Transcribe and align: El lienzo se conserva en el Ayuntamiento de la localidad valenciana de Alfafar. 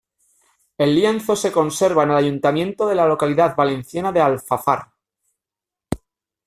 El 0.79 0.95
lienzo 0.95 1.35
se 1.35 1.51
conserva 1.51 2.01
en 2.01 2.09
el 2.09 2.15
Ayuntamiento 2.15 2.87
de 2.87 2.95
la 2.95 3.05
localidad 3.05 3.55
valenciana 3.55 4.11
de 4.11 4.19
Alfafar. 4.19 4.91